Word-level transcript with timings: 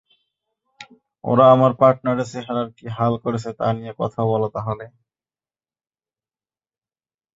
ওরা 1.23 1.45
আমার 1.53 1.71
পার্টনারের 1.81 2.27
চেহারার 2.31 2.67
কী 2.77 2.85
হাল 2.97 3.13
করেছে, 3.23 3.49
তা 3.59 3.67
নিয়ে 3.77 3.93
কথা 3.99 4.21
বলো 4.31 4.47
তাহলে। 4.55 4.85